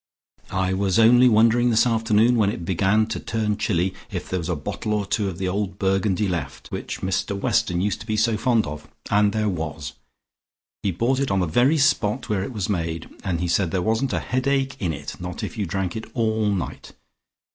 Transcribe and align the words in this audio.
I 0.55 0.73
was 0.73 0.97
only 0.97 1.29
wondering 1.29 1.69
this 1.69 1.85
afternoon 1.85 2.35
when 2.35 2.49
it 2.49 2.65
began 2.65 3.05
to 3.05 3.19
turn 3.19 3.55
chilly, 3.57 3.93
if 4.09 4.27
there 4.27 4.39
was 4.39 4.49
a 4.49 4.55
bottle 4.55 4.95
or 4.95 5.05
two 5.05 5.29
of 5.29 5.37
the 5.37 5.47
old 5.47 5.77
Burgundy 5.77 6.27
left, 6.27 6.71
which 6.71 7.01
Mr 7.01 7.39
Weston 7.39 7.81
used 7.81 7.99
to 8.01 8.07
be 8.07 8.17
so 8.17 8.35
fond 8.35 8.65
of, 8.65 8.89
and 9.11 9.31
there 9.31 9.47
was. 9.47 9.93
He 10.81 10.89
bought 10.89 11.19
it 11.19 11.29
on 11.29 11.39
the 11.39 11.45
very 11.45 11.77
spot 11.77 12.29
where 12.29 12.41
it 12.41 12.51
was 12.51 12.67
made, 12.67 13.09
and 13.23 13.39
he 13.41 13.47
said 13.47 13.69
there 13.69 13.83
wasn't 13.83 14.11
a 14.13 14.19
headache 14.19 14.75
in 14.79 14.91
it, 14.91 15.19
not 15.21 15.43
if 15.43 15.55
you 15.55 15.67
drank 15.67 15.95
it 15.95 16.05
all 16.15 16.49
night. 16.49 16.93